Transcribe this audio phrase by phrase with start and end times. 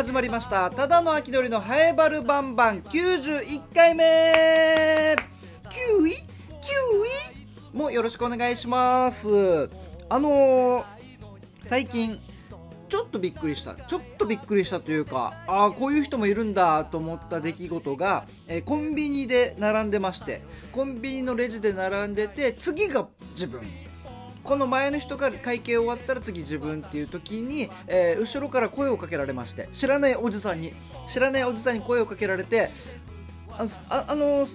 [0.00, 0.70] 始まりました。
[0.70, 2.80] ただの秋のりのハエバルバンバン。
[2.84, 5.14] 91回目。
[5.64, 6.16] 9位 ?9
[7.74, 7.76] 位？
[7.76, 9.28] もよろしくお願いします。
[10.08, 10.84] あのー、
[11.60, 12.18] 最近
[12.88, 13.74] ちょっとびっくりした。
[13.74, 20.40] ちょっとびっくりしたというかああこういう人もいるんだと思った出来事が、えー、コンビニで並んでまして
[20.72, 23.60] コンビニのレジで並んでて次が自分。
[24.42, 30.72] この前の人が会計終わったら次自分っていう時に、えー、後ろから声をかけられまして知らないおじさんに
[31.08, 32.70] 知らないおじさんに声をかけられて
[33.50, 34.46] あああの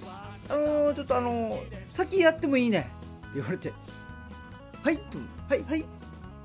[0.49, 1.59] あのちょっとあの
[1.91, 2.89] 先やってもいいねって
[3.35, 3.73] 言われて
[4.83, 5.17] はいと
[5.49, 5.85] はいはい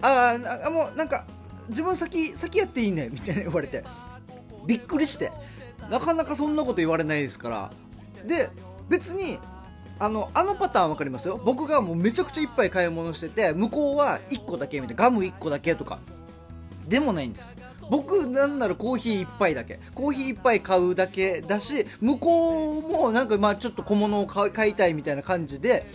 [0.02, 1.24] ああもうなんか
[1.68, 3.84] 自分先先やっていいねみたいな言われて
[4.66, 5.30] びっくりして
[5.90, 7.72] なかなかそんなこと言われないですから
[8.26, 8.50] で
[8.88, 9.38] 別に
[10.00, 11.40] あのあのパターン分かりますよ？
[11.44, 15.98] 僕がもうめちゃくちゃいっぱい買い物してて向こうは1個だけみたいなガム1個だけとか。
[16.88, 17.54] でもないんです。
[17.88, 19.78] 僕なんならコーヒー1杯だけ。
[19.94, 25.86] コーヒー1杯買うだけだし向こうもなんかまあちょっと小物を買いたいみたいな感じで。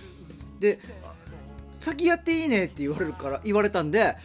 [0.59, 0.79] で
[1.79, 4.15] 先やっていいねって言われるから言われたんであ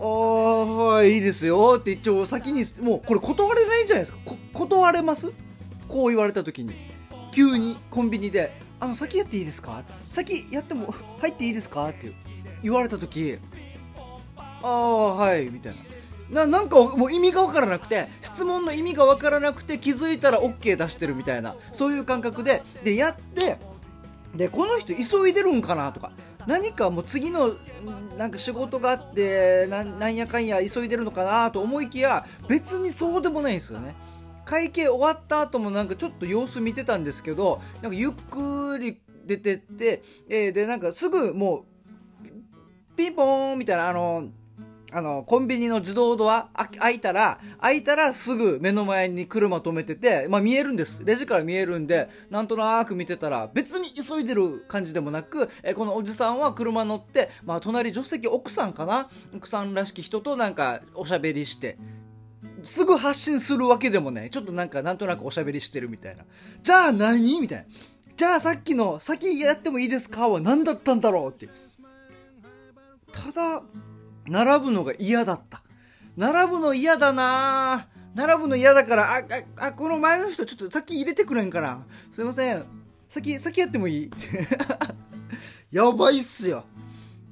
[0.00, 4.18] あはいいいですよって一応先にもうこれ断れないんじゃないですか。
[4.52, 5.30] 断れます？
[5.88, 6.74] こう言われた時に。
[7.32, 8.67] 急にコンビニで。
[8.80, 9.82] あの先やっていいですか？
[10.10, 11.88] 先やっても入っていいですか？
[11.88, 12.12] って
[12.62, 13.38] 言われた時
[14.36, 15.74] ああはいみたい
[16.30, 16.44] な。
[16.44, 23.56] ななんかもう意味が分からなくて質問の意味が分からなくて気づいたら OK 出してるみたいなそういう感覚ででやって
[24.34, 26.12] でこの人急いでるんかなとか
[26.46, 27.54] 何かもう次の
[28.18, 33.94] なんか仕事があってなんやかんや急いでるのかなと思いきや別にそうでもないんですよね。
[34.48, 41.66] 会計終わった後もなんかちょっと様子見てたんですけどなんかゆっくり出てって、えー、でなんかすぐも
[42.22, 44.28] うピンポーンみたいなあの
[44.90, 46.48] あの、コンビニの自動ドア
[46.78, 51.02] 開いたら、開いたらすぐ目の前に車止めてて、まあ見えるんです。
[51.04, 59.10] レジから見えるんで、なんとなく見てたら、別に急いでる感じでもなく、えこのおじさんは車乗って、まあ隣助手席奥さんかな？
[59.36, 61.76] 奥さんらしき人となんかおしゃべりして、
[62.68, 64.30] すぐ発信するわけでもない。
[64.30, 66.24] ちょっとなんかなんとなくおしゃべりしてるみたいな。
[66.62, 67.40] じゃあ何？
[67.40, 67.64] みたいな。
[68.16, 70.28] じゃあさっきの先やってもいいですか？
[70.28, 71.48] は何だったんだろうって。
[73.12, 73.62] ただ、
[74.26, 75.62] 並ぶのが嫌だった。
[76.16, 81.86] 並ぶの嫌だな並ぶの嫌だから、あ、あ、あ、この前の人ちょっと先入れてくれんかな。
[82.12, 82.64] すいません。
[83.08, 84.10] 先、先やってもいい？
[85.70, 86.64] やばいっすよ。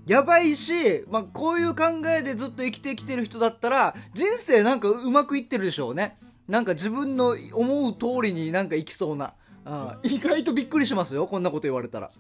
[0.07, 6.17] やばいし、まあ、こういう考えでずっと生きてきてる人だったら、人生なんかうまくいってるでしょうね。
[6.47, 9.35] なんか自分の思う通りになんかいきそうな。
[9.65, 12.13] あ意外とびっくりしますよ、こんなこと言われたら。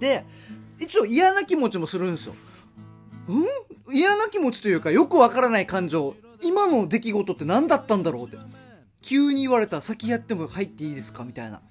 [0.00, 0.24] で、
[0.80, 2.32] 一応嫌な気持ちもするんですよ。
[2.32, 3.94] ん？
[3.94, 6.16] 嫌な気持ちというか、よくわからない感情。
[6.42, 8.38] 今の出来事って何だったんだろうって。
[9.02, 11.22] 急に言われた先やっても入っていいですか？
[11.22, 11.62] みたいな。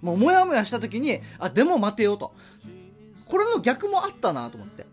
[0.00, 2.32] もうモヤモヤした時に、あ、でも待てよと。
[3.32, 4.84] これの逆もあったなと思って。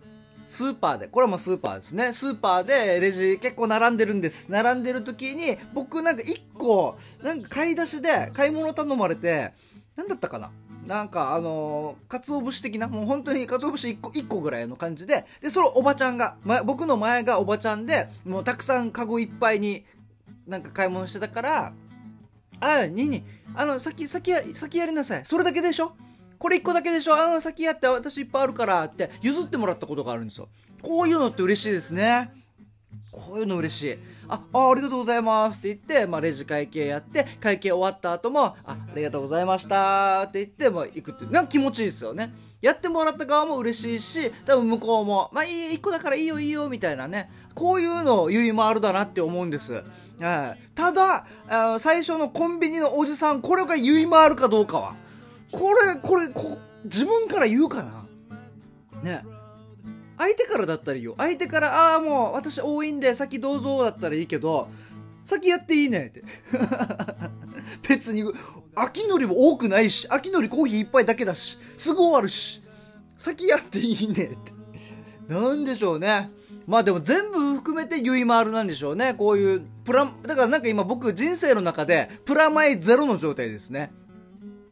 [0.48, 2.14] スーパーで、これはスーパーですね。
[2.14, 4.50] スーパーでレジ結構並んでるんです。
[4.50, 9.52] 並んでる時に、僕なんか1個、なんか買い出しで買い物頼まれて、
[9.98, 10.52] 何だったかな
[10.88, 19.84] なんかあのー、鰹節的な、もう本当に鰹節1個 ,1 個ぐらいの感じで、で、それおばちゃんが、ま、僕の前がおばちゃんで、もうたくさんカゴいっぱいに
[20.48, 21.74] なんか買い物してたから、
[22.62, 25.26] あ、にに、あの、先、先や、先やりなさい。
[25.26, 25.92] それだけでしょ？
[26.40, 30.48] これ1個だけでしょあの、先やって私いっぱいあるからって譲ってもらったことがあるんですよ。
[30.82, 32.32] こういうのって嬉しいですね。
[33.12, 33.98] こういうの嬉しい。
[34.30, 41.32] あ、あありがとうございますって言って、まあ、レジ会計やって、会計終わった後も、あ、ありがとうございましたって言って、まあ、行くっていう。
[41.32, 42.34] なんか気持ちいいですよね。
[42.62, 47.30] やってもらった側も嬉しいし、多分向こうも、まあ、いい、1個だからいいよいいよ、みたいなね。
[47.54, 49.84] こういうの、ゆいもあるだなって思うんです。
[50.20, 50.76] はい。
[50.76, 54.96] ただ、あ最初のコンビニのおじさん、これがゆいまあるかどうかは。
[55.52, 58.06] これ、これ、こ自分から言うかな
[59.04, 59.24] ね。
[60.18, 61.16] 相手からだったらいいよ。
[61.18, 64.70] 相手から、ああ、もう私多いんで先どうぞだったらいいけど、
[65.24, 66.24] 先やっていいねって。
[67.88, 68.24] 別に、
[68.76, 72.62] 秋のりも多くないし、秋のりコーヒー一杯だけだし、すぐ終わるし、
[73.18, 75.34] 先やっていいねって。
[75.34, 76.32] なんでしょうね。
[76.68, 79.14] まあでも全部含めてゆいまるなんでしょうね。
[79.14, 83.92] こういう、プラ、だからなんか今僕人生の中でプラマイゼロの状態ですね。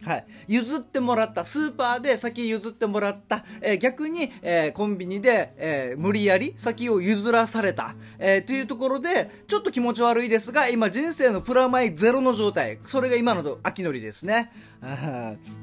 [0.07, 1.43] はい、譲ってもらった。
[1.43, 12.79] スーパーで先譲ってもらった、えー、逆に、えー、コンビニで、えー、無理やり先を譲らされた、えというところでちょっと気持ち悪いですが今人生のプラマイゼロの状態。
[12.85, 14.51] それが今の秋のりですね。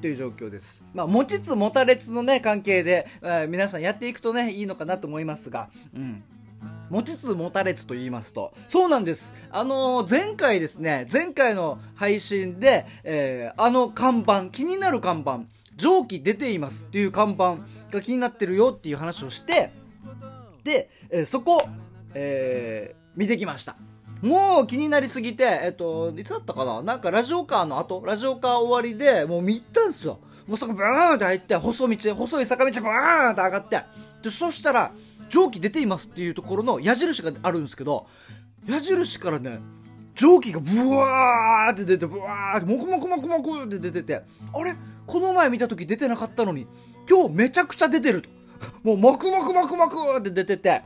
[0.00, 6.22] という状況です、まあ、持ちつ持たれつの、ね、関係で、え皆さんやっていくとねいいのかなと思いますが、うん。
[6.90, 9.32] 持ちつ持たれつと言いますと、そうなんです。
[9.50, 15.40] あのー、前回ですね、前回の配信で、えー、あの看板、気になる看板、
[15.76, 17.56] 蒸気出ていますっていう看板
[17.90, 19.72] が気になってるよっていう話をして、
[20.62, 21.68] で、えー、そこ、
[22.14, 23.76] えー、見てきました。
[24.22, 26.82] もう気になりすぎて、えっと、いつだったかな？
[26.82, 30.18] なんかラジオカーの後、ラジオカー終わりで、もう見たんですよ。
[30.46, 33.82] もうそこブーンって入って、細道、細い坂道ブーンって上がって、
[34.22, 34.92] で、そしたら、
[35.28, 38.06] 蒸気出ていますっていうところの矢印があるんですけど、
[38.66, 39.60] 矢印からね、
[40.14, 44.22] 蒸気がブワーって出て、ブワーって、もくもくもくもくって出てて、
[44.52, 44.74] あれ？
[45.06, 46.66] この前見た時出てなかったのに、
[47.08, 48.28] 今日めちゃくちゃ出てると。
[48.82, 50.82] もう、もくもくもくもくって出てて、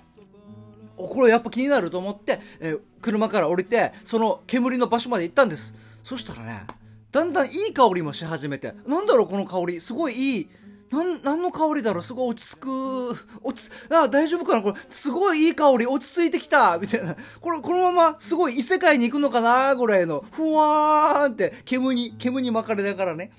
[0.96, 5.72] これやっぱ気になると思って、えー、車から降りて、その煙の場所まで行ったんです。
[6.02, 6.66] そしたらね、
[7.12, 10.48] だんだんいい香りもし始めて、なんだろうこの香り、すごいいい、
[10.90, 12.02] なん、何の香りだろう？
[12.02, 13.10] すごい落ち着く、
[13.42, 14.62] 落ち、あ、大丈夫かな？
[14.62, 16.78] これ、すごいいい香り、落ち着いてきた。
[16.78, 17.16] みたいな。
[17.40, 19.74] これ、このまますごい異世界に行くのかな？
[19.74, 23.30] ぐらいの、ふわーんって、煙に、煙に巻かれながらね。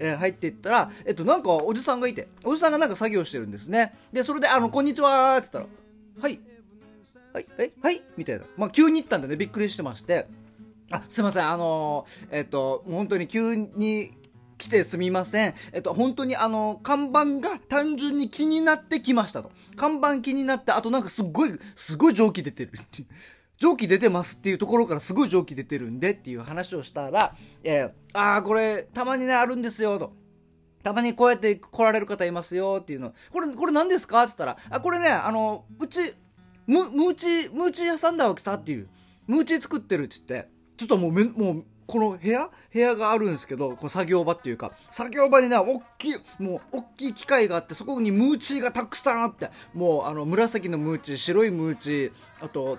[0.00, 3.98] えー、入っていったら、えっと、なんかおじさんがいて、おじさんがなんか作業してるんですね。
[4.12, 5.68] で、それで、あの、こんにちはって言った
[6.20, 6.40] ら、はい、
[7.32, 8.02] はい、え、はい？
[8.16, 8.44] みたいな。
[8.56, 10.28] まあ、急に行ったんでね、びっくりしてまして、
[10.92, 14.12] あ、すいません、あのー、えっと、本当に急に
[14.58, 15.54] 来てすみません。
[15.72, 19.50] えっと、本当にあの、看板が単純に気になってきましたと。
[19.76, 23.04] 看板気になって、あとなんかすっごい、すごい蒸気出てるって。
[23.56, 27.34] 蒸気出てますっていうところからすごい蒸気出てるんでっていう話をしたら、
[27.64, 30.12] えー、ああ、これ、たまにね、あるんですよ、と。
[30.82, 33.14] たまにこうやって来られる方いますよっていうの。
[33.32, 36.14] これ、これ何ですかって言ったら、あ、これね、あの、うち、
[36.68, 38.88] ムムーチムーチ屋さんだわけさっていう
[39.26, 52.78] ムーチ作ってるって言ってちょっともうめもうこの部屋部屋があるんですけどこの作業場っていうか作業場にね大きいもう大きい機械があってそこにムーチーがたくさんあってもうあの紫のムーチー白いムーチーあと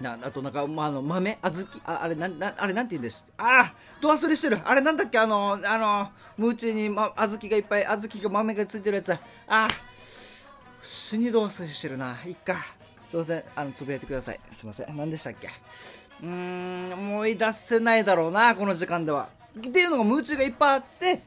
[0.00, 3.24] なあとなんか、まあ、あの豆小豆ああれななあれなんて言うんです？
[3.38, 4.60] ああど忘れしてる。
[4.64, 5.18] あれなんだっけ？
[5.18, 9.12] あのあのムーチーに、ま、小豆がいっぱい小豆が豆がついてるやつ。
[9.12, 9.68] ああ
[10.82, 12.18] 死にど忘れしてるな。
[12.26, 12.56] いっか。
[13.08, 14.40] すいません、あの、つぶやいてください。
[14.52, 14.96] すいません。
[14.96, 15.50] 何でしたっけ？
[16.22, 19.28] うん、思い出せないだろうな、この時間では。
[19.58, 21.22] っていうのが、ムーチがいっぱいあって、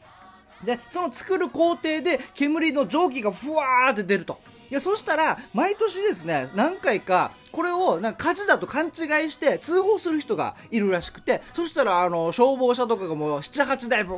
[0.63, 4.39] で、その作る工程で煙の蒸気がふわーって出ると。
[4.71, 14.18] いや、そしたら、毎年ですね、何回か、これを、なんか火事だと勘違いして通報する人がいるらしくて、そしたら、あの、消防車とかがもう7、8台、ブー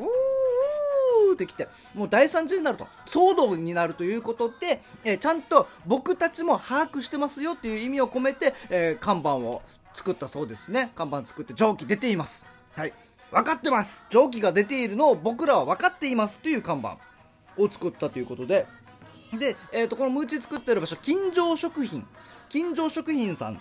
[1.33, 9.62] ってきてもう大惨事になると騒動になるということで、えー、ちゃんと僕たちも把握してますよっていう意味を込めて、えー、看板を
[9.97, 10.91] 作ったそうですね。
[10.95, 12.45] 看板作って蒸気出ています。
[12.75, 12.94] はい。
[13.31, 14.05] 分かってます。
[14.09, 16.39] 蒸気が出ているのを僕らは分かっています。
[16.39, 16.97] という看板
[17.57, 18.67] を作ったということで。
[19.33, 22.05] で、えーと、このムーチ作ってる場所金城食品。
[22.49, 23.59] 金城食品さん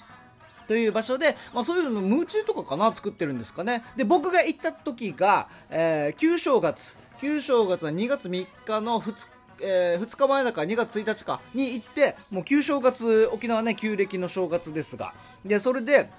[0.69, 3.83] という場所で、まあ、そういうのムーチとかかな作ってるんですかね。
[3.97, 6.99] で僕が行った時が、えー、旧正月。
[7.21, 15.15] 旧正月は2月3日の2日えー、2日前だから2月1日かに行ってもう旧正月沖縄ね旧暦の正月ですが。
[15.45, 16.11] でそれで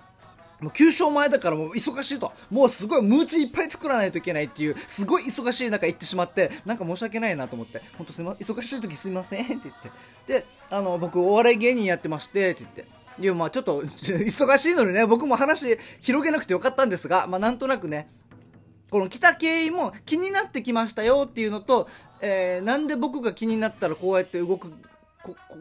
[0.62, 2.32] もう9勝前だからもう忙しいと。
[2.50, 9.76] もうすごいムーチいっぱい作らないといけないっていう、すごい忙しい中行ってしまって、なんか申し訳ないなと思って、ほんとすま、忙しい時すいませんって言っ
[10.28, 10.42] て。
[10.42, 12.86] で、あの、僕お笑い芸人やってましてって言って。
[13.20, 18.10] いや、まあちょっと、 忙しいのにね、僕も話広げなくてよかったんですが、まあなんとなくね、
[18.90, 21.90] この来た経緯も気になってきましたよっていうのと、
[22.22, 24.72] えー、なんで僕が気になったらこうやって動く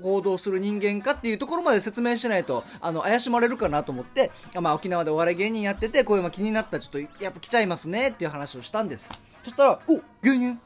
[0.02, 4.30] 行動する人間かっていうところまで説明しないとあの怪しまれるかなと思って、
[4.60, 9.12] まあ、沖縄でお笑い芸人やっててこういうの気になったちょっとやっぱ来ちゃいますねっていう話をしたんです。
[9.44, 10.60] そしたら「お芸人？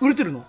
[0.00, 0.44] 売れてるの?」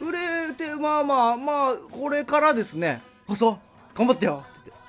[0.00, 3.58] 売れてまあまあまあこれからですね「あそう
[3.96, 4.82] 頑張ってよ」って言って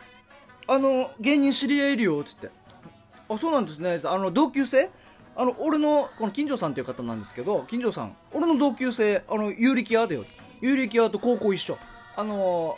[0.68, 2.60] 「あの芸人知り合いいるよ」って言って
[3.34, 4.90] 「あそうなんですね」あの同級生？
[5.38, 10.26] あの俺のこの金城さんという方なんですけど金城さん俺の同級生あの有力屋だよ。
[10.62, 11.78] 有力屋と高校一緒。
[12.16, 12.78] あの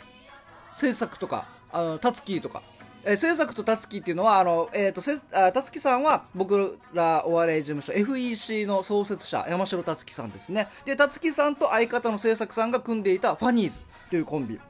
[0.72, 2.62] 制作とかあのタツキとか
[3.04, 10.68] えー、制作とたつきっていうのは、あの、え、ー、と、せあたつきさんは僕らお笑い事務所 FEC の創設者、山城たつきさんですね。
[10.84, 13.78] で、たつきさんと相方の制作さんが組んでいたファニーズ
[14.10, 14.60] というコンビ。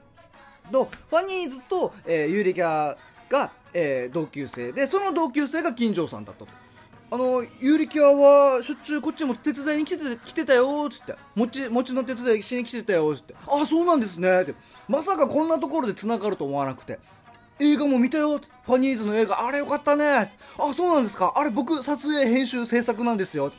[0.70, 2.96] と、ファニーズと、えー、ユーリキャ
[3.28, 6.52] が、えー、同級生で、その同級生が金城さんだったと。
[7.10, 14.42] あの、ユーリキャはしょっちゅうこっちも手伝いに来て来てたよつって、餅、餅の手伝いしに来てたよつって、あ、そうなんですね。
[14.42, 14.54] って、
[14.88, 16.98] まさかこんなところで繋がると思わなくて、
[17.60, 20.32] 映画も見たよファニーズの映画、あれよかったね。
[20.58, 21.32] あ、そうなんですか。
[21.34, 23.52] あれ僕撮影、編集、制作なんですよ。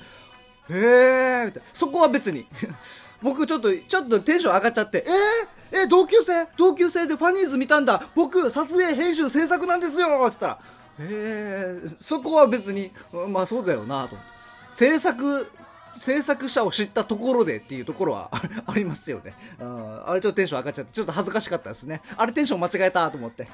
[0.70, 2.46] へえそこは別に。
[3.22, 5.04] 僕ちょっと、ちょっとテンション上がっちゃって、
[5.72, 5.84] えー？
[5.84, 6.48] え同級生？
[6.56, 8.04] 同級生でファニーズ見たんだ。
[8.16, 10.60] 僕撮影編集制作なんですよって言ったら
[11.00, 12.92] え、そこは別に
[13.30, 15.48] まあそうだよなと思って制作
[15.98, 19.34] 制作者を知ったところでっていうところはありますよね。
[19.60, 22.02] あれちょっとテンション上がっちゃって、ちょっと恥ずかしかったですね。
[22.16, 23.48] あれテンション間違えたと思って。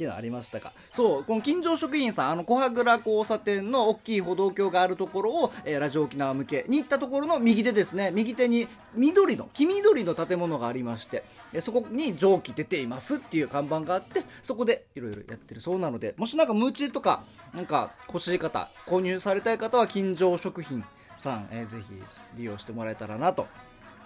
[0.00, 0.72] っていうのありましたか？
[0.94, 8.10] そうこの金城食品さんあの小羽倉交差点の大きい歩道橋があるところを、えー、ラジオ沖縄向けに行ったところの右手ですね。
[8.10, 20.82] 右手に緑の黄緑の建物がありまして、え、そこに蒸気出ていますっていう看板があってそこでいろいろやってるそうなのでもしなんかムーチとかなんか欲しい方購入されたい方は金城食品
[21.18, 21.92] さん、えー、ぜひ
[22.38, 23.46] 利用してもらえたらなと。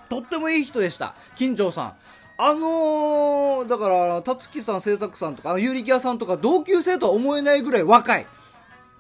[0.09, 1.15] とってもいい人でした。
[1.37, 1.95] 金城さん。
[2.37, 8.27] あのー、だから辰木さん制作さんとかあの有力屋さんとか同級生とは思えないぐらい若い。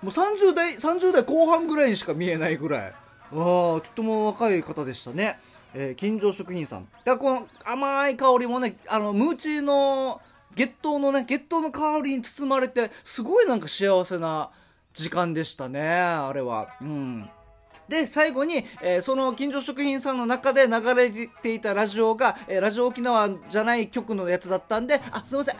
[0.02, 2.92] もう30代30代後半ぐらいにしか見えないぐらい。
[2.92, 2.94] あ
[3.32, 5.40] とても若い方でしたね、
[5.72, 6.86] えー、金城食品さん。
[7.04, 10.20] だこの甘い香りもねあのムーチーの
[10.54, 14.50] 月桃のね月桃の香りに包まれてすごいなんか幸せな
[14.92, 16.68] 時間でしたねあれは。
[16.80, 17.28] うん。
[17.88, 25.56] で、最後に、えー、その近所食品さんの中で流れていたラジオが、えー、ラジオ沖縄じゃない曲のやつだったんで、あ、すいません。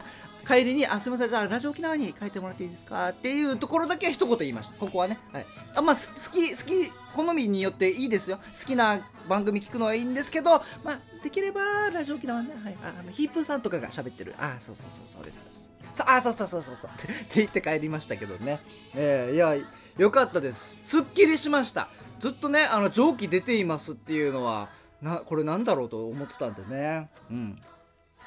[0.47, 3.09] 帰りに、あ、すいません、じゃあ、ラジオ沖縄に書いてもらっていいですか？
[3.09, 4.75] っていうところだけ一言言いました。
[4.77, 5.19] ここはね。
[5.33, 5.47] はい。
[5.75, 8.39] あ、まあ、好き、好き、好みによっていいですよ。
[8.61, 12.77] 好きな番組聞くのはいいんですけど、まあ、できれば、ラジオ沖縄ね、はい。
[12.83, 14.35] あ、あの、ヒープーさんとかが喋ってる。
[14.39, 15.45] あ、そうそうそう、そうです。
[15.95, 16.91] そうあ、そうそうそうそうそう。
[16.93, 18.61] って言って帰りましたけどね。
[18.95, 19.57] えー、いや、
[19.97, 20.75] よかったです。
[20.83, 21.89] すっきりしました。
[22.25, 24.71] ずっとねあの蒸気出ていますっていうのは
[25.03, 27.11] なこれなんだろうと思ってたんでね。
[27.31, 27.59] うん。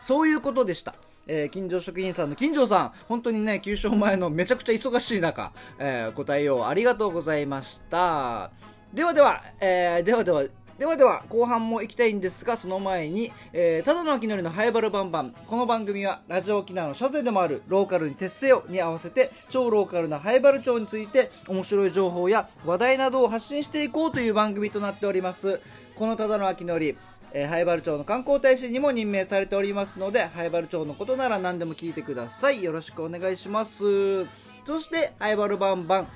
[0.02, 0.94] そういうことでした。
[1.26, 8.52] えー、金城食品さんの金城さん、本当にね、休勝前のめちゃくちゃ忙しい中、えー、ご対応ありがとうございました。
[8.94, 10.44] ではでは、えー、ではでは、
[10.78, 25.60] ではでは後半も行きたいんですがその前に、えー、ただの秋のりのハイバルバンバンこの番組はラジオ沖縄の社税でもあるローカルに徹せよに合わせて超ローカルなハイバル町について面白い情報や話題などを発信していこうという番組となっております
[25.96, 26.96] このただの秋のり
[27.34, 32.64] えー、ハイバル町の観光大使にも任命されておりますので、ハイバル町のことなら何でも聞いてください。
[32.64, 34.24] よろしくお願いします。
[34.66, 36.08] そして、ハイバルバンバン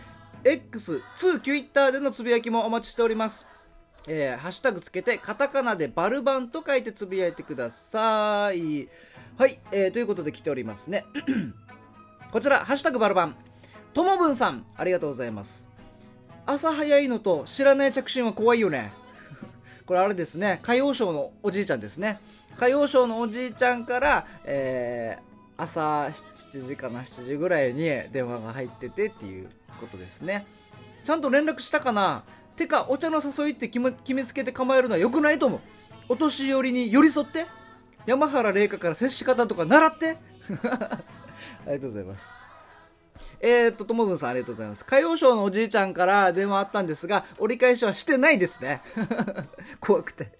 [0.45, 3.45] X2 Twitter でのつぶやきもお待ちしております。
[4.07, 8.87] えー、ハッシュタグつけて、カタカナでバルバンと書いてつぶやいてください。
[9.37, 11.05] はい、えー、ということで来ておりますね。
[12.31, 13.35] こちら、ハッシュタグバルバン。
[13.93, 15.65] ともぶんさん、ありがとうございます。
[16.45, 18.91] 朝早いのと知らない着信は怖いよね。
[19.85, 22.19] これあれですね、歌謡ショーのおじいちゃんですね。
[22.57, 30.47] 歌謡ショーのおじいちゃんから、えー、朝7時かな、7時ぐらいに電話が入っててっていうことですね。
[31.03, 32.23] ちゃんと連絡したかな？
[32.55, 35.59] てかお茶の誘いって決め決めつけて構えるのは良くないと思う
[36.09, 37.45] お年寄りに寄り添って
[38.05, 40.17] 山原玲香から接し方とか習って
[40.51, 42.41] ありがとうございます
[43.43, 44.83] えー、っと、ともぶんさんありがとうございます。
[44.85, 48.81] 歌謡ショーのおじいちゃんから電話あったんですが、折り返しはしてないですね。
[49.81, 50.31] 怖くて。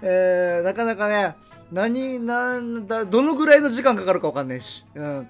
[0.00, 1.36] えー、なかなかね、
[1.70, 4.86] 何、なんだ、どのぐらいの時間かかるかわかんないし。
[4.94, 5.28] うん。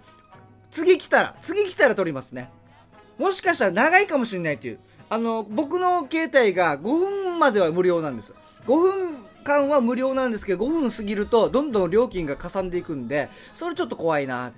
[0.71, 2.49] 次来たら、次来たら撮りますね。
[3.19, 4.79] もしかしたら長いかもしれないっていう。
[5.11, 8.33] あの、僕の携帯が5分までは無料なんです。
[8.67, 14.53] 5分間は無料なんですけど、5分過ぎるとどんどん料金がかさんでいくんで、それちょっと怖いな。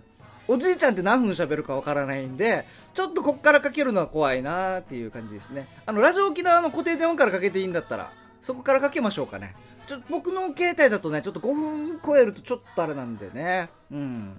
[0.48, 5.68] おじいちゃんって何分喋るかわからないんで、ちょっとこっからかけるのは怖いなっていう感じですね。
[5.86, 9.54] あの、ラジオ沖縄の固定電話からかけていいんだったら、そこからかけましょうかね。
[9.86, 13.70] ちょ僕の携帯だとね、ちょっと5分超えるとちょっとあれなんでね。
[13.90, 14.36] うん。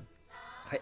[0.65, 0.81] はい。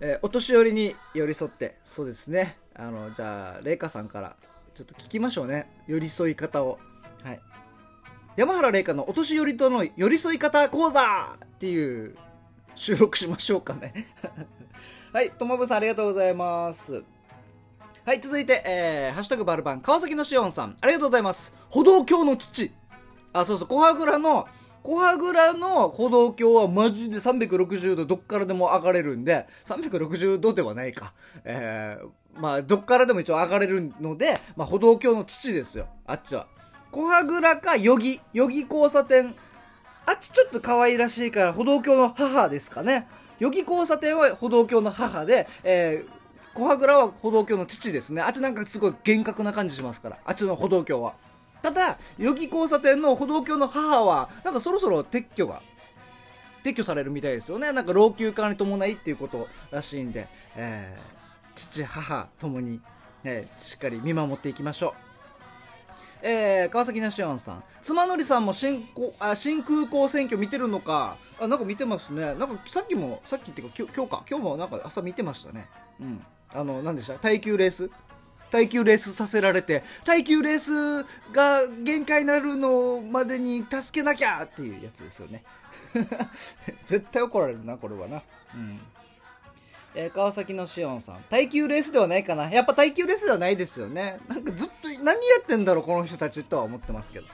[0.00, 2.58] えー、お年寄りに寄り添って、そうですね。
[2.74, 4.36] あの、じゃあ、レイカさんから
[4.74, 5.70] ちょっと聞きましょうね。
[5.86, 6.78] 寄り添い方を。
[7.22, 7.40] はい。
[8.36, 12.16] 山原玲香のお年寄りとの寄り添い方講座っていう
[12.74, 14.08] 収録しましょうかね。
[15.12, 17.04] はいともぶさんありがとうございます。
[18.06, 21.52] はい続いて、えー、ハッシュタグバルバン川崎のしおんさんありがとうございます。
[21.68, 22.72] 歩道橋の父。
[23.34, 24.48] あそうそう小羽倉の
[24.82, 31.12] 小羽倉の歩道橋はマジで360度どっからでも上がれるんで、360度ではないか。
[31.44, 35.86] えー、まあ、どっからでも一応上がれるので、まあ、歩道橋の父ですよ。
[36.06, 36.46] あっちは。
[36.90, 39.34] 小羽倉か余木、余木交差点。
[40.04, 43.06] あっちちょっと可愛らしいから歩道橋の母ですかね。
[43.40, 48.20] 余木交差点は歩道橋の母で、えー、小羽倉は歩道橋の父ですね。
[48.22, 50.18] あっちなんかすごい厳格な感じしますから。
[50.24, 51.14] あっちの歩道橋は。
[51.62, 55.62] ただ、余木交差点の歩道橋の母は、なんかそろそろ撤去が、
[56.64, 57.72] 撤去されるみたいですよね。
[57.72, 61.21] なんか老朽化に伴いっていうことらしいんで、えー、
[61.54, 62.80] 父、母ともに、
[63.24, 64.92] えー、しっかり見守っていきましょう。
[66.24, 67.64] えー、川崎ナシオンさん。
[67.82, 71.16] 妻のりさんも新あ新空港選挙見てるのか。
[71.40, 72.34] あなんか見てますね。
[72.36, 74.24] なんかさっきもさっきっていうか今日今日か。
[74.30, 75.66] 今日もなんか朝見てましたね。
[76.00, 76.24] うん。
[76.54, 77.14] あの何でした？
[77.14, 77.90] 耐久レース？
[78.52, 85.42] 耐久レースさせられて耐久レースが限界になるのまでに助けなきゃっていうやつですよね。
[86.86, 88.22] 絶対怒られるなこれはな。
[88.54, 88.78] うん。
[89.94, 91.24] えー川崎のしおんさん。
[91.28, 92.50] 耐久レースではないかな。
[92.50, 94.18] やっぱ耐久レースではないですよね。
[94.28, 97.26] なんかずっと何やってんだろうこの人たちとは思ってますけど。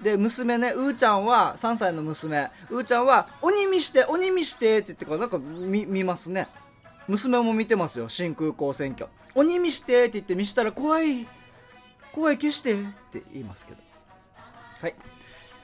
[0.00, 2.50] で娘ねうーちゃんは3歳の娘。
[2.70, 6.48] うーちゃんは「鬼見して鬼見して」って言ってからなんか見見ますね。
[7.06, 11.26] 娘も見てますよ新空港選挙「鬼見して」って言って見したら怖い
[12.12, 12.76] 怖い消してっ
[13.12, 13.78] て言いますけど。
[14.80, 14.94] はい。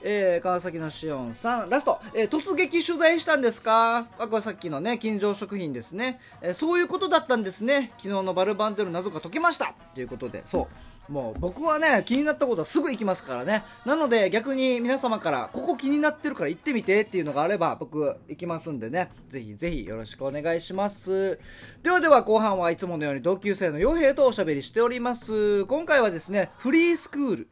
[0.08, 4.06] えー、川崎のしおんさんラスト、えー突撃取材したんですか？
[4.20, 7.90] あこれさっきのね金城食品ですね、えーそういうことだったんですね。
[7.96, 9.74] 昨日のバルバンデの謎が解けました。
[9.96, 10.44] ということで。
[10.46, 10.68] そ
[11.08, 11.12] う。
[11.12, 13.64] もう僕はね気になったことはすぐ行きますからね。
[13.84, 19.10] なので逆に皆様からここ気になってるから行ってみてっていうのがあれば僕行きますんでね。
[19.28, 21.38] ぜひぜひよろしくお願いします。
[21.82, 25.64] ではでは後半はいつものように同級生の傭兵とおしゃべりしております。
[25.66, 27.48] 今回はですねフリースクール。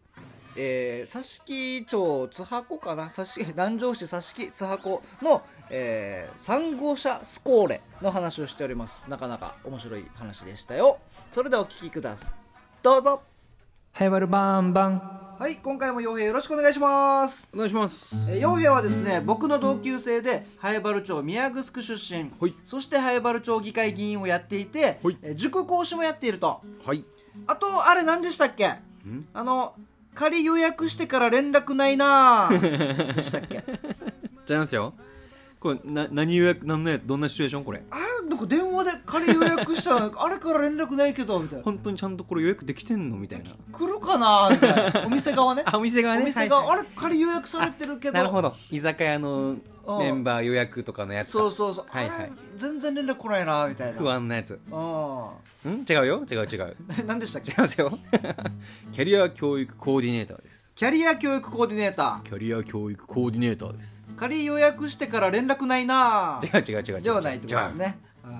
[0.56, 3.06] えー、佐敷町津箱かな？
[3.06, 9.08] 佐敷南城市佐敷津箱の、えー、3号車スコーレの話をしております。
[9.08, 10.98] なかなか面白い話でしたよ。
[11.34, 12.32] それではお聞きください。
[12.82, 13.22] どうぞ。
[13.92, 15.20] はいわるバンバン。
[15.38, 17.48] はい今回も傭兵よろしくお願いします。
[17.52, 18.14] お願いします。
[18.30, 22.30] えー傭兵はですね僕の同級生で南原町宮城出身。
[22.40, 22.54] はい。
[22.64, 25.18] そして南原町議会議員をやっていて、はい。
[25.22, 26.60] えー塾講師もやっていると。
[26.84, 27.04] はい。
[27.48, 28.68] あとあれ何でしたっけ？
[28.68, 28.80] ん？
[29.32, 29.74] あの
[30.14, 33.14] 仮予約してから連絡ないなぁ。
[33.14, 33.62] でしたっけ？
[34.46, 34.94] じゃいますよ
[35.64, 37.64] これな何予約何のやどんなシチュエーション？
[37.64, 37.82] これ。
[37.90, 41.64] あれなんか電話で仮予約したら あれから連絡ないけどみたいな。
[41.64, 43.16] 本当にちゃんとこれ予約できてんの？
[43.16, 43.50] みたいな。
[43.72, 44.50] 来るかな？
[44.52, 45.06] みたいな。
[45.06, 45.62] お店側ね。
[45.64, 46.22] あ お店側ね。
[46.22, 48.14] お店側、はいはいあれ仮予約されてるけど。
[48.14, 48.54] なるほど。
[48.70, 49.62] 居酒屋のうん。
[49.98, 51.32] メンバー予約とかのやつか。
[51.32, 52.18] そうそうそう、はいはい。
[52.24, 53.98] あれ全然連絡来ないなみたいな。
[53.98, 54.58] 不安なやつ。
[54.70, 54.76] う
[55.68, 55.72] ん。
[55.72, 55.84] ん？
[55.88, 56.22] 違うよ。
[56.30, 56.76] 違う違う。
[57.06, 57.52] 何でしたっけ？
[57.52, 57.98] 違いますよ。
[58.92, 64.10] キャリア教育コーディネーターですキャリア教育コーディネータキャリア教育コーディネーターです。
[64.12, 66.40] ー仮予約してから連絡ないな。
[66.42, 67.00] 違う違う違う違う。
[67.00, 67.96] ではないってことですね。
[68.24, 68.34] はい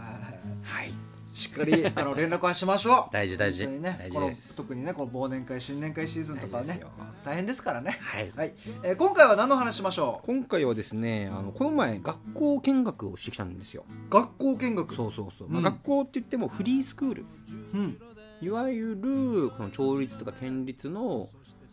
[0.65, 0.93] はい。
[1.33, 3.05] しっかりあの連絡はしましょう。
[3.15, 3.69] 大事大事。
[3.69, 4.57] ね大事です。
[4.57, 6.81] 特にねこの忘年会新年会シーズンとかはね。
[7.25, 7.99] 大変ですからね。
[8.01, 8.33] はい。
[8.35, 13.85] はい、えー今回は何の話しましょ今回はですねあのこの前学校見学をしてきたんですよ。
[14.09, 14.97] う学校見学？
[14.97, 17.27] そうそうそう、まあうん学校って言ってもフリースクール。
[17.75, 18.01] うん。
[18.41, 21.29] いわゆるこの町立とか県立の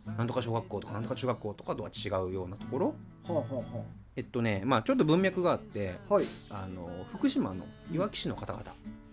[0.05, 2.95] なんとか小学校とかなんとか中学校とかとは違うようなところ。
[3.23, 3.85] ほうほうほ
[4.15, 6.25] えっとねまあちょっと文脈があってうはい。
[6.49, 8.65] あの福島のいわき市の方々。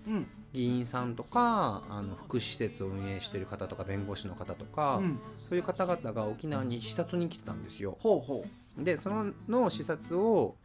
[0.06, 0.26] うん。
[0.52, 5.18] 議員さんとかあの福祉施設を運営している方とか弁護士の方とか、うん。
[5.36, 7.98] そういう方々が沖縄に視察に来てたんですよ。
[8.00, 8.44] ほうほ
[8.78, 10.56] でそのの視察を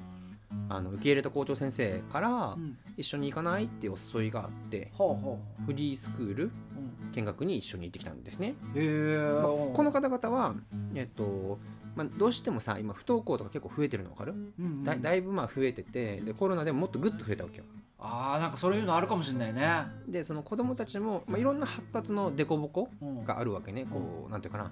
[0.70, 6.73] あの受け入れた校長先生からう、うん、一緒に行かないっていうお誘いがあってほうほフリースクールう、うん、
[7.14, 10.56] 見学に一緒に行ってきたんですね、へえ、まあこの方々は、
[10.96, 11.60] えっと
[11.96, 17.64] まあ、どうしてもさ今不登校とか結構増えてるの分かる、うんうんだだいぶまあ増えててでコロナでももっとグッと増えたわけよ。
[18.00, 23.86] ああなんかそういうのあるかもしれないね、でその子供たちも、まあ、いろんな発達の凸凹うん、があるわけね。
[23.90, 24.72] こうなんていうかな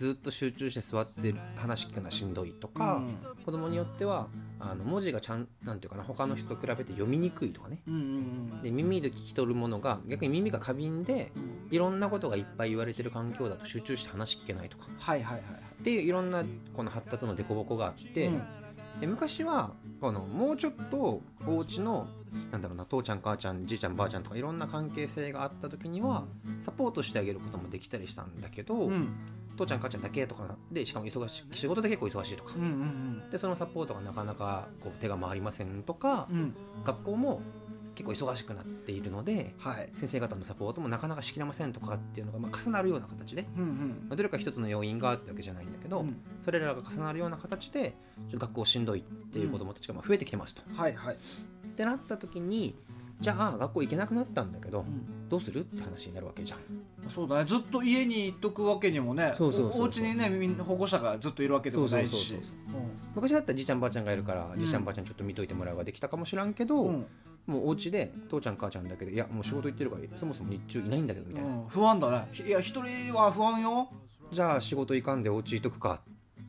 [0.00, 3.02] ずっと集中して座ってる話聞くのはしんどいとか、
[3.44, 7.82] 子供によってはあの文字がちゃんなんていうかな他の人と比べて読みにくいとかね。
[7.86, 8.10] うん、うんうんう
[8.60, 8.62] ん。
[8.62, 11.68] で耳で聞き取るものが逆に耳が過敏でうん。
[11.70, 14.86] いろんなことがいっぱい言われてる環境だと集中して話聞けないとか。
[14.98, 15.42] はいはいはい。
[15.42, 18.42] っていういろんなこの発達の凸凹があって、うん。
[19.02, 22.08] で昔はこのもうちょっとお家の
[22.50, 26.24] なんだろうな父ちゃん母ちゃんじいちゃんばあちゃんとかいろんな関係性があった時には
[26.62, 29.08] サポートしてあげることもできたりしたんだけど、うん
[29.56, 32.54] 父ちゃん母ちゃんだけとかでしかも忙しい仕事で結構忙しいとか。
[32.56, 36.36] うんうんでそのサポートがなかなかこう手が回りませんとかうん。
[36.36, 37.42] うん学校も
[37.94, 39.90] 結構忙しくなっているのではい。
[39.92, 44.06] 先生方のサポートもなかなかしきれませんとかっていうのがまあ重なるような形で、うんうん。
[44.08, 46.16] まあどれか一つの要因があったわけじゃないんだけど、うん。
[46.42, 47.94] それらが重なるような形で
[48.32, 50.62] 学校しんどいっていう子どもたちがまあ増えてきてますと。
[50.74, 51.18] はいはい、っ
[51.76, 52.74] てなった時に
[53.20, 55.28] じゃあ学校行けなくなったんだけどうん。
[55.28, 56.58] どうするって話になるわけじゃん。
[57.08, 57.44] そうだね。
[57.44, 62.10] ずっと家にいっとくわけにもねそうそうそうおお家にねみんな保護者がずっといるわけでもないし。
[62.10, 62.82] そうそうそうそう
[63.14, 66.94] 昔だったらじいちゃんばあちゃんがいるから、じいちゃんばあちゃんちょっと見といてもらうができたかもしらんけど、うん。
[66.94, 67.06] うん
[67.46, 71.66] もうお家で父ちゃん母ちゃんだけでいやもう仕事行ってるからそもそも日中いないんだけどみたいな、うん。
[71.68, 72.28] 不安だね。
[72.46, 73.88] いや一人は不安よ。
[74.30, 76.00] じゃあ仕事行かんでお家いとくか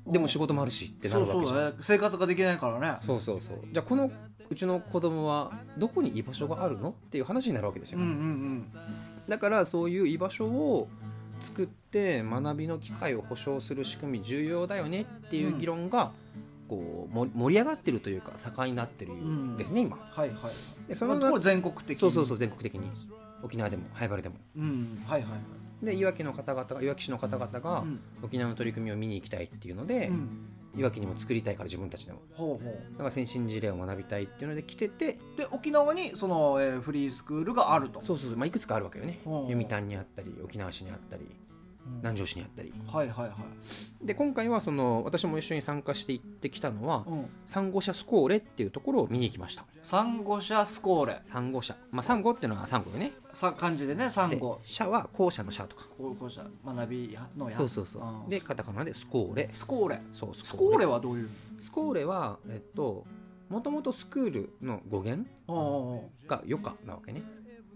[0.05, 4.11] でも仕事もあるしってなるわけじゃんそうだね生活ができないからねそうそうそうじゃあこの
[4.51, 8.71] うちの子供はどこに居場所があるのっていう話になるわけですよ、うんうん
[9.27, 10.89] だからそういう居場所を
[11.41, 16.11] 作って学びの機会を保障する仕組み重要だよねっていう議論が、
[16.67, 19.97] こうも盛り上がってるというか盛んになってるんですね、今。
[19.97, 20.89] はいはい。
[20.89, 21.95] でそまあ全国的に。
[21.95, 22.89] そうそうそう全国的に。
[23.43, 24.35] 沖縄でも灰原でも。
[24.57, 25.01] うん。
[25.05, 25.85] はいはいはい。
[25.85, 27.99] でいわきの方々がいわき市の方々がうん。
[28.23, 32.19] 沖縄の取り組みを見に行きたいっていうので、うんいわきにも作りたいから自分たちでも。
[32.33, 38.01] ほうほだから先進事例を学びたいっていうので来ててうで沖縄にその、えーフリースクールがあると。
[38.01, 39.19] そうそうそう、まあ、いくつかあるわけよね。
[39.23, 41.23] 読谷にあったり沖縄市にあったり。
[41.23, 41.50] うん
[41.85, 42.73] 南城市にあったり。
[42.87, 43.35] はいはいは
[44.03, 49.65] い、で今回はその私も一緒に参加して行ってきたのはうん、サンゴ社スコーレっていうところを見に行きました。
[49.83, 51.21] サンゴ社スコーレ。
[51.25, 53.13] サンゴ社まあサンゴっていうのはサンゴよね。
[53.33, 55.87] さ漢字でねサンでゴ社は校舎の社とか。
[55.97, 57.57] 高校者学びのや。
[57.57, 58.03] そうそうそう。
[58.03, 58.29] うん。
[58.29, 59.49] でカタカナでスコーレ。
[59.51, 60.01] スコーレ。
[60.11, 60.85] そうスコーレ。
[60.85, 61.29] はどういう？
[61.59, 63.05] スコーレはえっと
[63.49, 65.27] もともとスクールの語源
[66.27, 67.23] が余暇なわけね。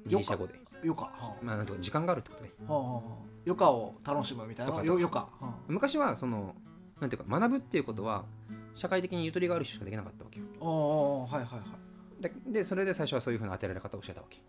[0.08, 0.54] ギリシャ語で。
[0.84, 2.52] よかはまあなんとか時間があるってことね。
[2.68, 3.02] あはあはあ
[3.46, 4.72] 余暇を楽しむみたいな。
[4.72, 5.30] とかよ余暇は
[5.68, 6.56] 昔はその
[7.00, 8.26] なんていうか学ぶっていうことは
[8.74, 10.46] 社会的にゆとりがある人しかできなかったわけよ。
[10.60, 11.85] あおおはいはいはい
[12.30, 14.38] ででそれで最初はそういうふうな当てられ方をしてたわけ。
[14.38, 14.42] っ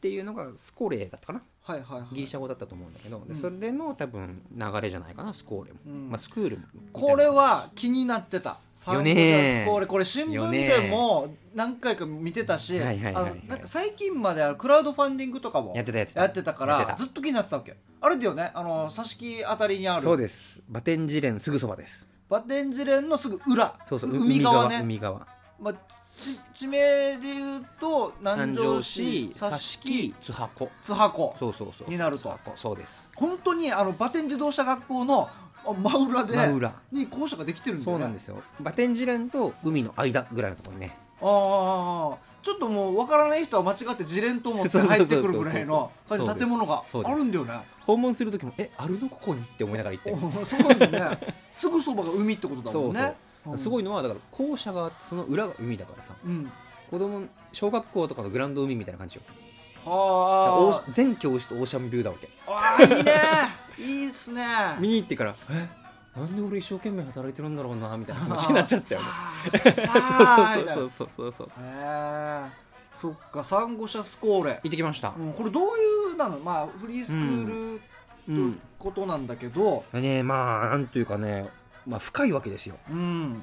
[0.00, 1.42] ていうのがスコーレだったかな。
[1.62, 2.14] はいはいはい。
[2.14, 3.36] ギリシャ語だったと思うんだけど、でうん。
[3.36, 6.10] それの多分流れじゃないかなスコーレも、うん。
[6.10, 8.60] まあ、スクールもこれは気になってた。
[8.88, 9.86] よねスコーレ。
[9.86, 12.80] これ新聞でも何回か見てたし
[13.64, 16.20] 最近までクラウドファンディングとかもやってたやってた。
[16.20, 17.76] やってたからずっと気になってたわけ。
[18.00, 18.50] あれだよね。
[18.54, 20.02] あの挿し木あたりにある。
[20.02, 20.60] そうです。
[20.68, 22.06] バテンジレンすぐそばです。
[22.28, 23.78] バテンジレンのすぐ裏。
[23.84, 24.10] そうそう。
[24.10, 24.80] 海側ね。
[24.82, 25.26] 海側
[25.60, 25.76] まあ、ち
[26.54, 30.70] 地名で言うと南南城城市市挿し木津箱。
[30.82, 31.36] 津箱。
[31.38, 31.90] そうそうそう。
[31.90, 32.38] になると。
[32.56, 33.12] そうです。
[33.16, 35.28] 本当にあのバテン自動車学校の
[35.66, 36.74] あ真裏で真裏。
[36.92, 37.92] に校舎ができてるんだよね。
[37.92, 38.42] そうなんですよ。
[38.60, 40.96] バテンジレンと海の間ぐらいのところにね。
[41.20, 47.60] ああちょっともう分からない人は間違って自連と思って入ってくるぐらいの感じの建物があるんだよね。
[47.86, 51.34] 訪問する時もえあるのここにって思いながら行っておそうなんだね。
[51.50, 53.14] すぐそばが海ってことだもんね
[53.56, 56.14] すごいのはだから校舎があってその裏が海だからさ。
[56.24, 56.50] うん。
[56.90, 59.22] 子供小学校とかのグラウンド海みたいな感じよ。
[59.84, 62.28] はオー全教室オーシャンビューだわけ。
[62.46, 63.12] ああーいいね。
[63.78, 64.44] いいっすね。
[64.78, 65.68] 見に行ってからえ？
[66.16, 69.06] なんで俺一生懸命働いてるんだろうなみたいな気持ちになっちゃったよね。
[69.64, 71.26] ねさあみたいなそうそうそう。
[71.26, 72.44] そうそうへえ
[72.92, 75.12] そっかサンゴ社スコーレ、行ってきました。
[75.18, 76.38] うん、これどういうなの？
[76.38, 77.80] まあフリースクール
[78.28, 78.54] うん。
[78.54, 79.84] とことなんだけど。
[79.92, 81.48] ねまあなんというかね
[81.86, 82.76] まあ深いわけですよ。
[82.90, 83.42] うん、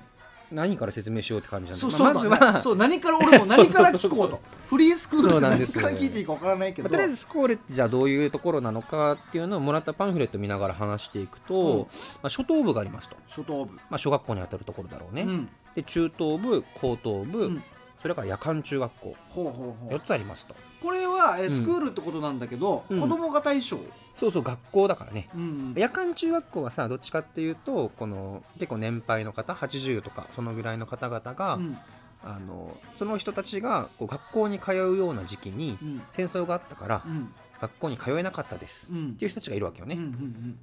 [0.51, 1.81] 何から説明しようって感じなんで。
[1.81, 2.61] そうまあそうだね、まずは。
[2.61, 4.39] そう何から俺も 何から聞こうと。
[4.67, 6.89] フリースクールって何から聞いていいか分からないけど。
[6.89, 11.75] まあとりあえずスコーレってじゃあどういうところなのかっていうのをもらったパンフレット見ながら話していくと、う。
[11.75, 11.85] んま
[12.23, 15.49] あ、初等部がありますと、初等部、まあ、小学校にあたるところだろうね、うん。
[15.75, 17.63] で中等部高等部、うん。
[18.01, 19.15] それから夜間中学校。
[19.29, 20.55] ほうほうほ4うつありますと。
[20.81, 21.55] これはえうん。
[21.55, 23.01] スクールってことなんだけど、うん。
[23.01, 23.79] 子供が対象、
[24.15, 25.29] そうそう学校だからね。
[25.35, 31.77] うん夜間中学校はさどっちかっていうとこの結構年配の方80とかそのぐらいの方々が、うん。
[32.23, 36.01] あのその人たちがこう学校に通うような時期にうん。
[36.11, 37.33] 戦争があったからうん。
[37.61, 39.09] 学校に通えなかったです、うん。
[39.09, 39.95] っていう人たちがいるわけよね、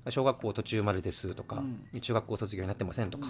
[0.08, 1.62] 小学校途中までですとか、
[2.00, 3.28] 中学校卒業になってませんとか、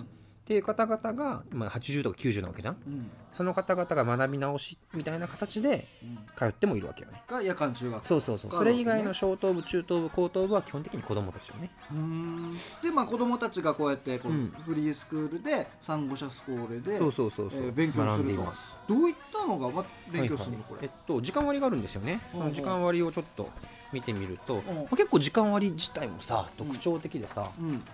[0.49, 2.77] っていう方々が、まあ、80とか90なわけじゃん。
[2.87, 2.93] うん。
[2.95, 6.19] うんその方々が学び直しみたいな形でうん。
[6.37, 7.23] 通ってもいるわけよね。
[7.29, 8.51] が夜間中学そうそうそう。
[8.51, 11.71] それ以外の小等部中等部高等部は基本的に子供たちよね。
[11.93, 12.55] うん。
[12.83, 14.55] でまあ子供たちがこうやってこう、うん。
[14.65, 18.53] フリースクールでサンゴ社スコーレでそうそうそうそう、えー勉強すると。
[18.89, 20.87] どういったのがま勉強するの、これはい。
[20.87, 22.23] はいえっと時間割があるんですよね。
[22.33, 23.51] その時間割をちょっと
[23.93, 24.65] 見てみると、ん。
[24.65, 27.85] まあ結構時間割自体もさ特徴的でさ、うん。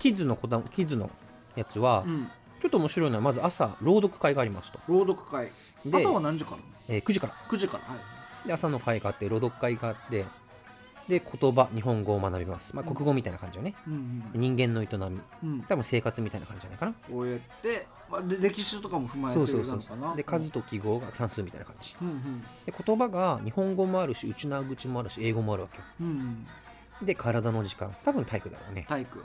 [0.00, 1.08] キッズの子供キッズの
[1.56, 2.28] やつは、うん。
[2.60, 4.78] ちょっと面白いのはまず朝朗読会がありますと。
[4.88, 5.50] 朗読会。
[5.84, 6.58] で朝は何時から？
[6.88, 7.34] えー9時から。
[7.48, 7.96] 9時からは
[8.44, 8.48] い。
[8.48, 10.24] で朝の会があって朗読会があって
[11.08, 12.94] で言葉日本語を学びます、まあ、うん。
[12.94, 14.96] 国語みたいな感じよね、うん人間の営み。
[14.98, 15.22] うん。
[15.42, 16.92] うん多分生活みたいな感じじゃないかな。
[16.92, 19.76] こうやって、まあ、で歴史とかも踏まえてそうそうそう。
[19.76, 20.16] るのかな？
[20.16, 21.94] で数と記号が算数みたいな感じ。
[22.00, 22.40] うんうん。
[22.64, 25.84] で言葉が日本語もあるし内縄口もあるし英語もあるわけよ。
[26.00, 26.46] うんうん
[27.02, 27.94] で体の時間。
[28.04, 28.86] 多分体育だろうね。
[28.88, 29.24] 体育、は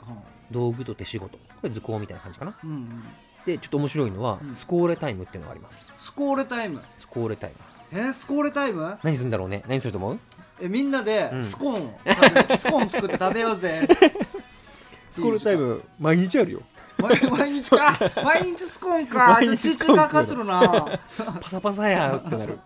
[0.50, 1.38] 道具と手仕事。
[1.38, 2.52] これ図工みたいな感じかな。
[2.52, 3.02] あうんうん、
[3.46, 4.54] でちょっと面白いのは、うん。
[4.54, 5.86] スコーレタイムっていうのがあります。
[5.98, 6.82] スコーレタイム？
[6.98, 7.56] スコーレタイム。
[7.92, 8.98] えー、スコーレタイム？
[9.02, 9.62] 何するんだろうね？
[9.68, 10.18] 何すると思う？
[10.60, 11.44] えみんなでうん。
[11.44, 13.88] スコーンを食べ、スコーン作って食べようぜ。
[15.10, 16.62] スコーレタイム毎日あるよ。
[16.98, 17.96] 毎毎日 か？
[18.22, 19.38] 毎日スコーンか。
[19.40, 20.98] ちょっと父がかするな。
[21.40, 22.58] パサパサやってなる。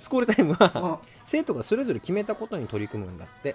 [0.00, 0.98] スコーレタイムはあ
[1.28, 3.54] 生徒がそれぞれ決めたことに取り組むんだって。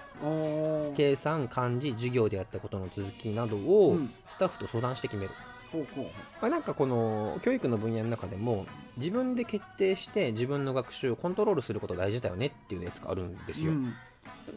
[0.96, 4.14] 計算漢字授業でやったことの続きなどうをん。
[4.30, 5.32] スタッフと相談して決める、
[5.72, 6.06] ほうほう
[6.40, 8.66] まあ、なんかこの教育の分野の中でも
[8.98, 13.94] 自分で決定して自分の学習をコントロールすること大事だよねっていうやつがあるんですよ、うん。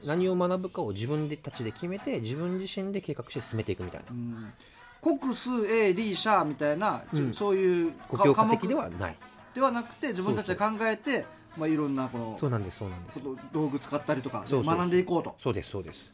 [0.04, 4.06] 何を学ぶかを自分でたちで決めて自分自身で計画して進めていくみたいな。
[4.10, 4.52] うん。
[5.00, 7.32] 国数 A リーシャーみたいな、うん。
[7.32, 9.16] そういう科目的ではない。
[9.54, 11.24] ではなくて自分たちで考えて
[11.56, 13.20] まあ、いろんなこのそうなんですそうなんです。
[13.52, 15.34] 道具使ったりとか学んでいこうと。
[15.38, 16.12] そうですそうです。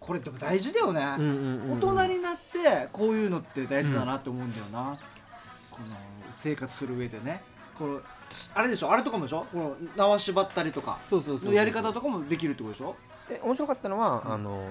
[0.00, 1.78] これでも大事だよね、うんうんうんうん。
[1.78, 4.98] 大人になってこういうのって大事だなって思うんだよな、
[5.70, 5.94] この
[6.30, 7.42] 生活する上でね。
[7.78, 8.90] このしあれでしょ？
[8.90, 9.46] あれとかもでしょ？
[9.52, 12.96] この縄縛ったりとかそうそうそうのやり方とかもできるってことでしょ？
[13.28, 14.68] で面白かったのは、うんあの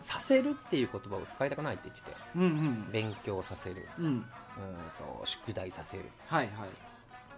[0.00, 2.16] させるっていう言葉を使いたくないって言ってて。
[2.34, 2.88] うんうん。
[2.90, 3.86] 勉強させる。
[4.00, 4.04] うん。
[4.06, 4.24] うん
[4.98, 6.04] と宿題させる。
[6.26, 6.68] はいはい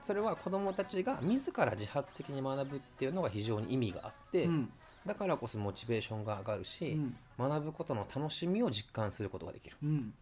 [0.04, 4.70] それは子どもたちが自ら自発的に学ぶっていうのが非常に意味があって、うん。
[5.06, 7.16] だからこそモチベーションが上がるうし、ん。
[7.38, 9.76] 学ぶことの楽しみを実感することができる。
[9.82, 10.12] うん。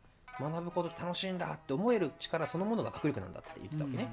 [0.40, 4.08] 学ぶこと楽しいんだって思える力そのものが学力なんだって言ってたわけね、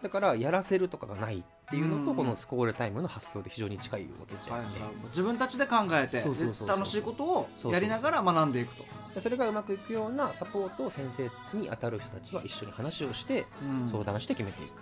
[0.00, 2.16] うだからやらせるとかがないっていうのと、うん。
[2.16, 4.92] このスコールタイムの発想で非常に近いわけじゃんね、んはいはい。
[5.08, 6.22] 自分たちで考えて
[6.66, 8.84] 楽しいことをやりながら学んでいくと。
[8.84, 8.88] で
[9.20, 11.24] それがうまくいくようなサポートを先生
[11.56, 13.88] に当たる人たちは一緒に話をしてうん。
[13.90, 14.72] 相談して決めていく、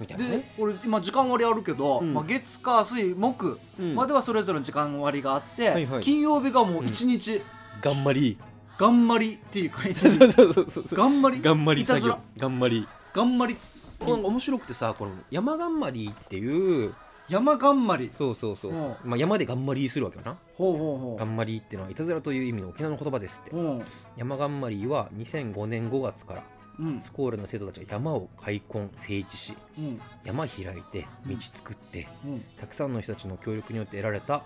[0.00, 0.54] みたいなね。
[0.58, 2.14] 俺今時間割あるけど、うん。
[2.14, 3.94] まあ、月火水木うん。
[3.94, 6.02] まではそれぞれの時間割があって、はいはい。
[6.02, 7.42] 金曜日がもう一日、
[7.82, 8.38] 頑張り。
[8.78, 11.42] 頑張りっていう感じ そうそうそうそう頑張り？
[11.42, 12.18] 頑張り作業。
[12.38, 12.88] 頑張り。
[13.12, 13.56] 頑張り。
[14.00, 16.94] 面白くてさこの山頑張りっていう
[17.30, 18.12] 山頑張り。
[18.12, 18.72] そうそうそう。
[18.72, 20.36] そううまあ、山で頑張りするわけよな。
[20.54, 21.16] ほうほうほう。
[21.18, 23.56] 頑張りってのはいたずらという意味の沖縄の言葉ですって。
[23.56, 23.82] うん。
[24.16, 26.44] 山頑張りは2005年5月から
[26.78, 27.00] うん。
[27.00, 30.00] スコールの生徒たちが山を開墾整地しうん。
[30.24, 32.44] 山開いて道作ってうん。
[32.58, 34.42] たくさんの人たちの協力によって得られた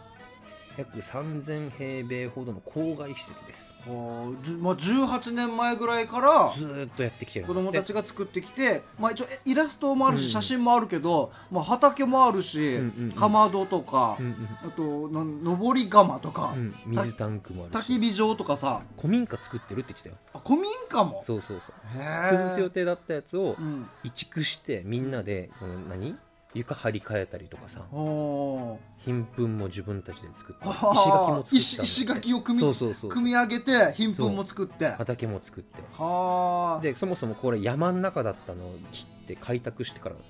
[0.76, 3.74] 約3000平米ほどの郊外施設です。
[3.84, 7.44] ほうじゅまあ、18年前ぐらいからずーっとやってきてる。
[7.44, 10.28] ん子供たちが作ってきて、まあ、一応えイラストもあるし、うん。
[10.30, 12.80] 写真もあるけど、まあ、畑もあるし、
[13.14, 14.34] かまどとか、うん
[14.64, 16.54] あとなん登り窯とか、
[16.86, 17.92] 水タンクもあるし。
[17.92, 18.80] 焚き火場とかさ。
[18.96, 20.16] 古民家作ってるって言ってたよ。
[20.32, 21.22] あ古民家も？
[21.26, 22.00] そうそうそう。
[22.00, 26.16] へ崩す予え、定だったやつをうん、移築してみんなでこの何？
[26.54, 29.04] 床張り替えたりとかさおー。
[29.04, 32.74] 貧粉も自分たちで作ってあ石垣も作った石石垣を組み
[33.08, 34.86] 組み上げて貧粉も作って。
[34.86, 35.82] は畑も作って。
[35.98, 36.78] あ。
[36.82, 40.20] でそもそもこれ山の中だったのを切って開拓してからうん。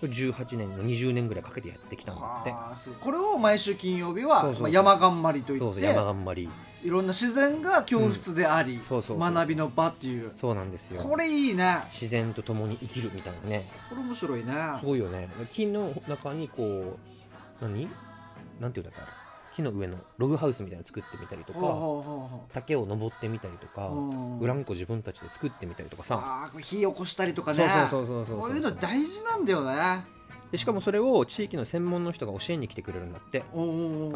[0.00, 2.52] これ18年の20年ぐらいかけてやってきたんだって。
[3.00, 5.64] これを毎週金曜日は山頑張りといって。
[5.64, 6.48] そうそう山頑張り
[6.82, 9.34] いろんな自然が教室であり、そうそうそうそう。
[9.34, 10.32] 学びの場っていう。
[10.36, 11.02] そうなんですよ。
[11.02, 11.82] これいいね。
[11.92, 13.70] 自然と共に生きるみたいなね。
[13.88, 14.52] これ面白いね。
[14.80, 15.28] すごいよね。
[15.52, 16.98] 木の中にこ
[17.60, 17.88] う何？
[18.60, 19.08] なんていうんだったら。
[19.52, 24.38] 木の上のログハウスみたいなの作ってみたりとかほうほうほうほ竹を登ってみたりとかううん。
[24.38, 26.20] ブランコ自分たちで作ってみたりとかさ。
[26.22, 27.68] あーこれ火起こしたりとかね。
[27.90, 28.40] そうそうそうそうそう。
[28.42, 30.04] こういうの大事なんだよね
[30.50, 33.44] でしかもそれを地域の専門の人が教えに来てくれるんだって。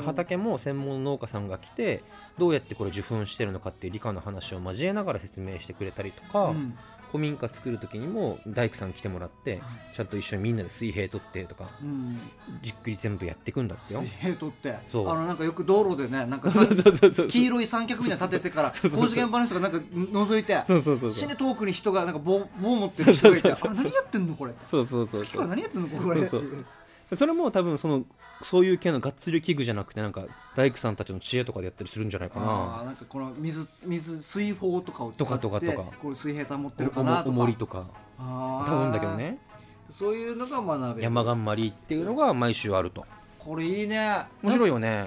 [0.03, 2.03] 畑も専門農家さんが来て
[2.38, 6.77] どうやってこれ受粉してるのかっていう理科の話を交えながら説明してくれたりとか、うん
[7.14, 9.62] 古民家作る時にも大工さん来てもらって
[9.94, 12.18] ちゃんと一緒にみんなで水平取ってとかうん。
[12.61, 14.00] じっくり全部やっていくんだってよ。
[14.00, 14.77] 水平取って。
[14.90, 15.09] そう。
[15.09, 16.50] あのなんかよく道路でねなんか
[17.31, 21.20] 黄色い三脚みたいなの立ててから 工事現場の人がなんか覗いてそうそうそうそう。
[21.20, 24.55] 死に遠くに人がなんか棒棒持ってる人がいて何やってんのこれ。
[24.68, 25.46] そうそうそうそう。
[25.46, 26.27] 何やってんのこれ。
[26.27, 26.66] そうそう
[27.16, 28.05] それも多分その
[28.42, 30.24] そういう系のがっつり器具じゃなくてなんか
[30.57, 32.46] 大工さんたちの知恵とかでやったりするんじゃないかな。
[32.46, 37.87] ーなんかこの水水水砲とかを使ってとかとかとかこれ水平保ってるかなとかおもりとか
[38.18, 39.38] あ多分だけどね
[39.90, 43.05] そういうのが学べる山頑張りっていうのが毎週あると
[43.38, 45.07] これいいね面白いよよね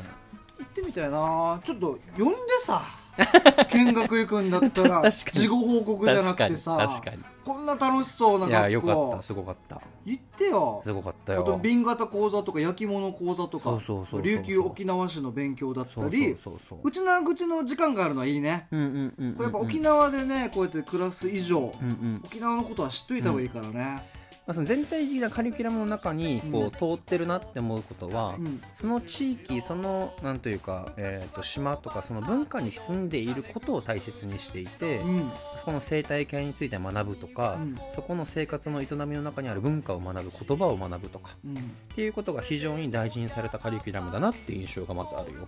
[0.59, 2.83] 行ってみたいなちょっと呼んでさ
[3.73, 7.01] 見学行くんだったら 事後報告じゃなくてさ
[7.43, 9.81] こんな楽しそうな確かにいや学校よかったすごかった。
[10.05, 10.81] 行ってよ。
[10.83, 16.91] すごかったあとよ瓶型講座とか焼き物講座とかそうそう琉球沖縄市の勉強だったりそうそうそうう。
[16.91, 18.67] ちな口の時間があるのはいいね。
[18.71, 18.85] うんうん
[19.17, 22.21] うんうんこれやっぱ沖縄でねこうやって暮らす以上うんうん。
[22.25, 24.03] 沖縄のことは知っといた方がいいからね
[24.47, 28.61] まあ、その全体的なカリキュラムの中にこう通ってるなって思うことは、うん。
[28.75, 35.31] その地域そのなんというか、えー、と島とかその文化に住んでいることを大切にしていて、うん。
[35.57, 37.75] そこの生態系について学ぶとか、うん。
[37.93, 41.57] そこの生活の営みの中にある文化を学ぶ言葉を学ぶとかうん。
[41.57, 41.59] っ
[41.93, 45.41] ていうことが非常に大事にされたカリキュラムだなっていう印象がまずあるよ。
[45.41, 45.47] こ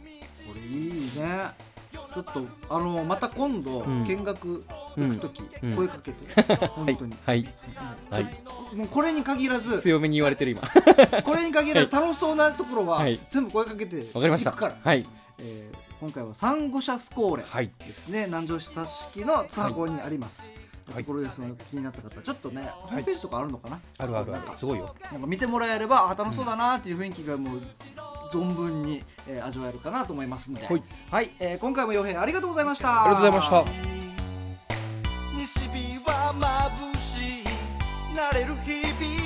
[0.55, 1.51] れいいね。
[2.13, 4.05] ちょっとあのまた今度うん。
[4.05, 4.65] 見学
[4.97, 5.75] 行く時うん。
[5.75, 6.41] 声かけて。
[6.69, 7.13] 本当に。
[7.25, 7.45] はい。
[8.10, 8.23] はい。
[8.75, 10.62] もうこれに限らず強めに言われてる今。
[11.23, 13.19] これに限らず 楽しそうなところははい。
[13.32, 14.52] 全部声かけてわかりました。
[14.52, 14.75] 行くから。
[14.84, 15.06] はい。
[15.39, 17.69] えー今回はサンゴシャスコーレはい。
[17.86, 18.23] ですね。
[18.28, 20.54] 南城市佐敷の津波港にあります、
[20.88, 24.95] たところですので、気になった方ちょっとねホームページとかあるのかな、あるあるあなんかるすごいよ。
[25.12, 27.62] なんか見てもらえればあ楽しそうだなっていう雰囲気がもう
[28.32, 30.84] 存分に、えー味わえるかなと思いますので、はい。
[31.12, 31.32] はい。
[31.41, 33.04] えー今回も洋平ありがとうございました。
[33.04, 33.98] ありがとうございました
[38.34, 39.18] れる日々